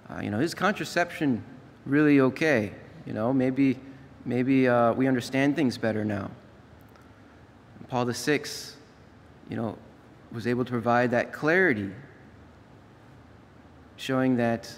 Uh, 0.09 0.21
you 0.21 0.29
know, 0.29 0.39
is 0.39 0.53
contraception 0.53 1.43
really 1.85 2.19
okay? 2.21 2.73
You 3.05 3.13
know, 3.13 3.33
maybe, 3.33 3.79
maybe 4.25 4.67
uh, 4.67 4.93
we 4.93 5.07
understand 5.07 5.55
things 5.55 5.77
better 5.77 6.05
now. 6.05 6.29
And 7.79 7.87
Paul 7.89 8.05
the 8.05 8.13
Sixth, 8.13 8.77
you 9.49 9.57
know, 9.57 9.77
was 10.31 10.47
able 10.47 10.63
to 10.63 10.71
provide 10.71 11.11
that 11.11 11.33
clarity, 11.33 11.91
showing 13.97 14.37
that 14.37 14.73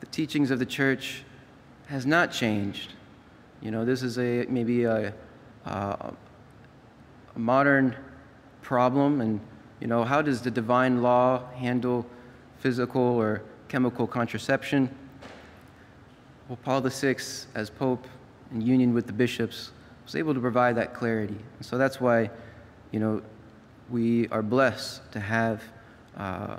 the 0.00 0.06
teachings 0.06 0.50
of 0.50 0.58
the 0.58 0.66
church 0.66 1.24
has 1.86 2.04
not 2.04 2.32
changed. 2.32 2.92
You 3.60 3.70
know, 3.70 3.84
this 3.84 4.02
is 4.02 4.18
a 4.18 4.46
maybe 4.48 4.84
a, 4.84 5.12
a, 5.66 6.14
a 7.34 7.38
modern 7.38 7.94
problem 8.62 9.20
and 9.20 9.40
you 9.80 9.86
know 9.86 10.04
how 10.04 10.22
does 10.22 10.42
the 10.42 10.50
divine 10.50 11.02
law 11.02 11.42
handle 11.54 12.06
physical 12.58 13.02
or 13.02 13.42
chemical 13.68 14.06
contraception? 14.06 14.88
Well 16.48 16.58
paul 16.64 16.80
vi 16.80 17.16
as 17.54 17.70
pope 17.70 18.06
in 18.52 18.60
union 18.60 18.94
with 18.94 19.06
the 19.06 19.12
bishops 19.12 19.72
was 20.04 20.16
able 20.16 20.34
to 20.34 20.40
provide 20.40 20.76
that 20.76 20.92
clarity. 20.92 21.38
And 21.56 21.66
so 21.66 21.78
that's 21.78 22.00
why 22.00 22.30
you 22.90 23.00
know 23.00 23.22
we 23.90 24.28
are 24.28 24.42
blessed 24.42 25.12
to 25.12 25.20
have 25.20 25.62
uh, 26.16 26.56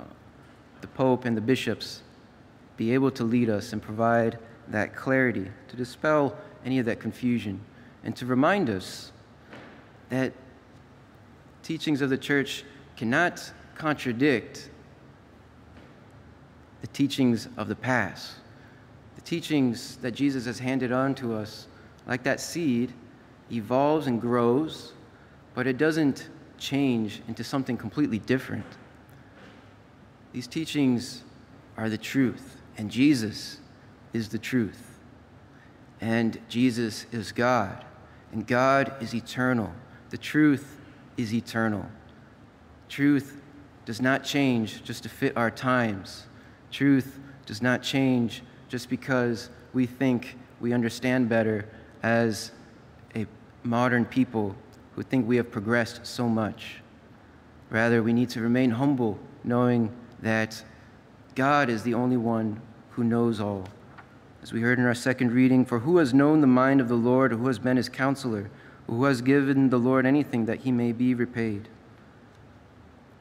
the 0.80 0.86
pope 0.88 1.24
and 1.24 1.36
the 1.36 1.40
bishops 1.40 2.02
be 2.76 2.94
able 2.94 3.10
to 3.10 3.24
lead 3.24 3.48
us 3.50 3.72
and 3.72 3.82
provide 3.82 4.38
that 4.68 4.94
clarity 4.94 5.50
to 5.68 5.76
dispel 5.76 6.36
any 6.64 6.78
of 6.78 6.86
that 6.86 7.00
confusion 7.00 7.60
and 8.04 8.16
to 8.16 8.26
remind 8.26 8.68
us 8.68 9.12
that 10.08 10.32
teachings 11.62 12.00
of 12.00 12.10
the 12.10 12.18
church 12.18 12.64
cannot 12.96 13.52
contradict 13.74 14.68
the 16.80 16.86
teachings 16.88 17.48
of 17.56 17.68
the 17.68 17.76
past. 17.76 18.34
The 19.14 19.22
teachings 19.22 19.96
that 19.98 20.12
Jesus 20.12 20.46
has 20.46 20.58
handed 20.58 20.92
on 20.92 21.14
to 21.16 21.34
us, 21.34 21.68
like 22.06 22.22
that 22.24 22.40
seed, 22.40 22.92
evolves 23.50 24.06
and 24.06 24.20
grows, 24.20 24.92
but 25.54 25.66
it 25.66 25.78
doesn't 25.78 26.28
change 26.58 27.22
into 27.28 27.44
something 27.44 27.76
completely 27.76 28.18
different. 28.18 28.66
These 30.32 30.46
teachings 30.46 31.22
are 31.76 31.88
the 31.88 31.98
truth, 31.98 32.56
and 32.78 32.90
Jesus 32.90 33.58
is 34.12 34.28
the 34.28 34.38
truth. 34.38 34.91
And 36.02 36.40
Jesus 36.48 37.06
is 37.12 37.30
God, 37.30 37.84
and 38.32 38.44
God 38.44 38.92
is 39.00 39.14
eternal. 39.14 39.72
The 40.10 40.18
truth 40.18 40.80
is 41.16 41.32
eternal. 41.32 41.86
Truth 42.88 43.40
does 43.84 44.02
not 44.02 44.24
change 44.24 44.82
just 44.82 45.04
to 45.04 45.08
fit 45.08 45.36
our 45.36 45.50
times. 45.50 46.24
Truth 46.72 47.20
does 47.46 47.62
not 47.62 47.84
change 47.84 48.42
just 48.68 48.90
because 48.90 49.48
we 49.72 49.86
think 49.86 50.36
we 50.60 50.72
understand 50.72 51.28
better 51.28 51.68
as 52.02 52.50
a 53.14 53.24
modern 53.62 54.04
people 54.04 54.56
who 54.96 55.04
think 55.04 55.28
we 55.28 55.36
have 55.36 55.52
progressed 55.52 56.04
so 56.04 56.28
much. 56.28 56.82
Rather, 57.70 58.02
we 58.02 58.12
need 58.12 58.28
to 58.30 58.40
remain 58.40 58.72
humble, 58.72 59.20
knowing 59.44 59.88
that 60.20 60.64
God 61.36 61.70
is 61.70 61.84
the 61.84 61.94
only 61.94 62.16
one 62.16 62.60
who 62.90 63.04
knows 63.04 63.38
all. 63.40 63.68
As 64.42 64.52
we 64.52 64.60
heard 64.60 64.80
in 64.80 64.84
our 64.84 64.94
second 64.94 65.30
reading, 65.32 65.64
for 65.64 65.78
who 65.78 65.98
has 65.98 66.12
known 66.12 66.40
the 66.40 66.48
mind 66.48 66.80
of 66.80 66.88
the 66.88 66.96
Lord, 66.96 67.32
or 67.32 67.36
who 67.36 67.46
has 67.46 67.60
been 67.60 67.76
his 67.76 67.88
counselor, 67.88 68.50
or 68.88 68.96
who 68.96 69.04
has 69.04 69.22
given 69.22 69.70
the 69.70 69.78
Lord 69.78 70.04
anything 70.04 70.46
that 70.46 70.60
he 70.60 70.72
may 70.72 70.90
be 70.90 71.14
repaid? 71.14 71.68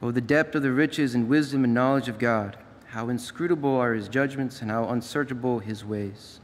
Oh, 0.02 0.10
the 0.10 0.20
depth 0.20 0.56
of 0.56 0.64
the 0.64 0.72
riches 0.72 1.14
and 1.14 1.30
wisdom 1.30 1.64
and 1.64 1.76
knowledge 1.76 2.08
of 2.08 2.18
God! 2.18 2.58
How 2.88 3.10
inscrutable 3.10 3.76
are 3.76 3.94
his 3.94 4.10
judgments, 4.10 4.62
and 4.62 4.72
how 4.72 4.90
unsearchable 4.90 5.60
his 5.60 5.86
ways. 5.86 6.40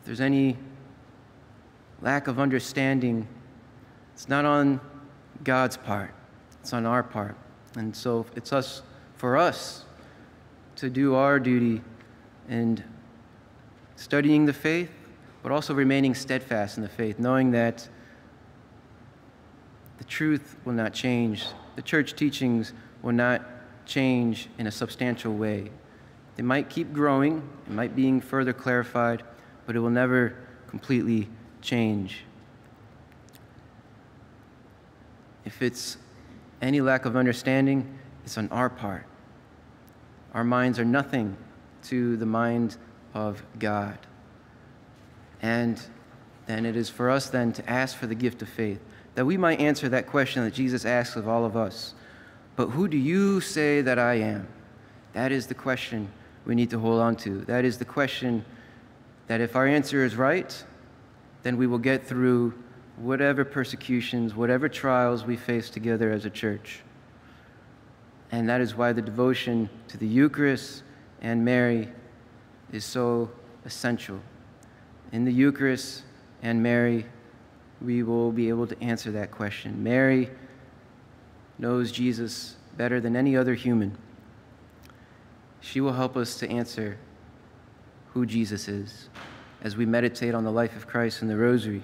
If 0.00 0.06
there's 0.06 0.20
any 0.20 0.56
lack 2.00 2.28
of 2.28 2.38
understanding, 2.38 3.26
it's 4.14 4.28
not 4.28 4.44
on 4.44 4.80
God's 5.42 5.76
part, 5.76 6.14
it's 6.60 6.72
on 6.72 6.86
our 6.86 7.02
part. 7.02 7.36
And 7.74 7.94
so 7.94 8.24
it's 8.36 8.52
us 8.52 8.82
for 9.16 9.36
us 9.36 9.84
to 10.76 10.88
do 10.88 11.14
our 11.14 11.40
duty 11.40 11.82
in 12.48 12.82
studying 13.96 14.46
the 14.46 14.52
faith, 14.52 14.90
but 15.42 15.52
also 15.52 15.74
remaining 15.74 16.14
steadfast 16.14 16.76
in 16.76 16.82
the 16.82 16.88
faith, 16.88 17.18
knowing 17.18 17.50
that 17.52 17.88
the 19.98 20.04
truth 20.04 20.56
will 20.64 20.72
not 20.72 20.92
change. 20.92 21.46
The 21.76 21.82
church 21.82 22.14
teachings 22.14 22.72
will 23.02 23.12
not 23.12 23.42
change 23.86 24.48
in 24.58 24.66
a 24.66 24.70
substantial 24.70 25.34
way. 25.34 25.70
They 26.36 26.42
might 26.42 26.70
keep 26.70 26.92
growing, 26.92 27.48
it 27.66 27.72
might 27.72 27.94
being 27.94 28.20
further 28.20 28.52
clarified, 28.52 29.22
but 29.66 29.76
it 29.76 29.80
will 29.80 29.90
never 29.90 30.36
completely 30.66 31.28
change. 31.60 32.24
If 35.44 35.60
it's 35.60 35.98
any 36.60 36.80
lack 36.80 37.04
of 37.04 37.16
understanding, 37.16 37.98
it's 38.24 38.38
on 38.38 38.48
our 38.50 38.70
part. 38.70 39.06
Our 40.34 40.44
minds 40.44 40.78
are 40.78 40.84
nothing 40.84 41.36
to 41.84 42.16
the 42.16 42.26
mind 42.26 42.76
of 43.14 43.42
God. 43.58 43.98
And 45.40 45.80
then 46.46 46.66
it 46.66 46.76
is 46.76 46.88
for 46.88 47.10
us 47.10 47.28
then 47.28 47.52
to 47.54 47.70
ask 47.70 47.96
for 47.96 48.06
the 48.06 48.14
gift 48.14 48.42
of 48.42 48.48
faith, 48.48 48.80
that 49.14 49.24
we 49.24 49.36
might 49.36 49.60
answer 49.60 49.88
that 49.88 50.06
question 50.06 50.44
that 50.44 50.54
Jesus 50.54 50.84
asks 50.84 51.16
of 51.16 51.28
all 51.28 51.44
of 51.44 51.56
us. 51.56 51.94
But 52.56 52.68
who 52.68 52.88
do 52.88 52.96
you 52.96 53.40
say 53.40 53.82
that 53.82 53.98
I 53.98 54.14
am? 54.14 54.46
That 55.12 55.32
is 55.32 55.46
the 55.46 55.54
question 55.54 56.08
we 56.44 56.54
need 56.54 56.70
to 56.70 56.78
hold 56.78 57.00
on 57.00 57.16
to. 57.16 57.40
That 57.42 57.64
is 57.64 57.78
the 57.78 57.84
question 57.84 58.44
that 59.26 59.40
if 59.40 59.56
our 59.56 59.66
answer 59.66 60.04
is 60.04 60.16
right, 60.16 60.64
then 61.42 61.56
we 61.56 61.66
will 61.66 61.78
get 61.78 62.06
through 62.06 62.54
whatever 62.96 63.44
persecutions, 63.44 64.34
whatever 64.34 64.68
trials 64.68 65.24
we 65.24 65.36
face 65.36 65.70
together 65.70 66.10
as 66.10 66.24
a 66.24 66.30
church. 66.30 66.80
And 68.30 68.48
that 68.48 68.60
is 68.60 68.74
why 68.74 68.92
the 68.92 69.02
devotion 69.02 69.68
to 69.88 69.96
the 69.96 70.06
Eucharist 70.06 70.82
and 71.22 71.44
Mary 71.44 71.88
is 72.72 72.84
so 72.84 73.30
essential. 73.64 74.20
In 75.12 75.24
the 75.24 75.32
Eucharist 75.32 76.02
and 76.42 76.62
Mary, 76.62 77.06
we 77.80 78.02
will 78.02 78.32
be 78.32 78.48
able 78.48 78.66
to 78.66 78.82
answer 78.82 79.12
that 79.12 79.30
question. 79.30 79.82
Mary 79.82 80.30
knows 81.58 81.92
Jesus 81.92 82.56
better 82.76 83.00
than 83.00 83.16
any 83.16 83.36
other 83.36 83.54
human. 83.54 83.96
She 85.60 85.80
will 85.80 85.92
help 85.92 86.16
us 86.16 86.36
to 86.38 86.50
answer 86.50 86.98
who 88.12 88.26
Jesus 88.26 88.68
is 88.68 89.08
as 89.62 89.76
we 89.76 89.86
meditate 89.86 90.34
on 90.34 90.42
the 90.42 90.50
life 90.50 90.74
of 90.76 90.88
Christ 90.88 91.22
in 91.22 91.28
the 91.28 91.36
Rosary 91.36 91.82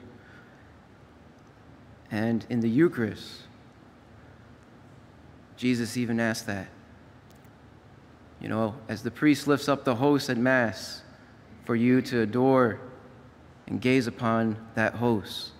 and 2.10 2.44
in 2.50 2.58
the 2.60 2.68
Eucharist. 2.68 3.42
Jesus 5.56 5.96
even 5.96 6.18
asked 6.18 6.46
that. 6.46 6.68
You 8.40 8.48
know, 8.48 8.76
as 8.88 9.02
the 9.02 9.10
priest 9.10 9.48
lifts 9.48 9.68
up 9.68 9.84
the 9.84 9.96
host 9.96 10.30
at 10.30 10.36
Mass 10.36 11.02
for 11.64 11.74
you 11.74 12.00
to 12.02 12.20
adore 12.20 12.80
and 13.66 13.80
gaze 13.80 14.06
upon 14.06 14.56
that 14.74 14.94
host, 14.94 15.50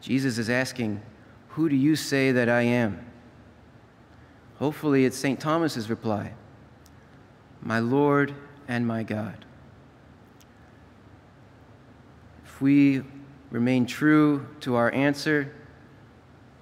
Jesus 0.00 0.38
is 0.38 0.48
asking, 0.48 1.02
Who 1.48 1.68
do 1.68 1.76
you 1.76 1.96
say 1.96 2.32
that 2.32 2.48
I 2.48 2.62
am? 2.62 3.04
Hopefully, 4.58 5.04
it's 5.04 5.18
St. 5.18 5.40
Thomas's 5.40 5.90
reply 5.90 6.32
My 7.60 7.80
Lord 7.80 8.34
and 8.68 8.86
my 8.86 9.02
God. 9.02 9.44
If 12.44 12.60
we 12.60 13.02
remain 13.50 13.86
true 13.86 14.46
to 14.60 14.76
our 14.76 14.92
answer 14.92 15.52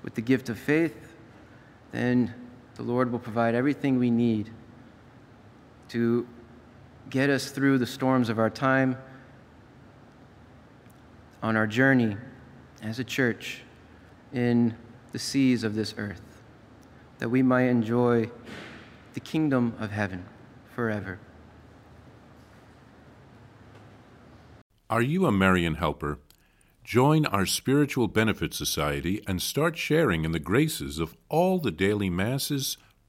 with 0.03 0.15
the 0.15 0.23
gift 0.23 0.49
of 0.49 0.59
faith, 0.59 1.13
then 1.93 2.35
the 2.77 2.83
Lord 2.83 3.13
will 3.13 3.19
provide 3.19 3.55
everything 3.55 3.99
we 3.99 4.11
need 4.11 4.51
to 5.91 6.27
get 7.09 7.31
us 7.31 7.51
through 7.51 7.79
the 7.79 7.87
storms 7.87 8.29
of 8.29 8.39
our 8.39 8.51
time 8.51 8.97
on 11.43 11.57
our 11.57 11.67
journey 11.67 12.17
as 12.83 12.99
a 12.99 13.05
church 13.05 13.63
in 14.33 14.75
the 15.13 15.19
seas 15.19 15.65
of 15.65 15.75
this 15.75 15.95
earth, 15.99 16.23
that 17.19 17.29
we 17.29 17.43
might 17.43 17.65
enjoy 17.65 18.31
the 19.15 19.21
kingdom 19.21 19.75
of 19.79 19.91
heaven 19.91 20.25
forever. 20.75 21.19
Are 24.89 25.03
you 25.03 25.27
a 25.27 25.33
Marian 25.33 25.75
helper? 25.75 26.19
Join 26.85 27.27
our 27.27 27.47
Spiritual 27.47 28.09
Benefit 28.09 28.55
Society 28.55 29.23
and 29.27 29.43
start 29.43 29.77
sharing 29.77 30.25
in 30.25 30.33
the 30.33 30.39
graces 30.39 30.99
of 30.99 31.17
all 31.29 31.59
the 31.59 31.71
daily 31.71 32.11
masses, 32.11 32.77